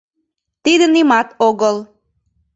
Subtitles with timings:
[0.63, 1.77] Тиде нимат огыл...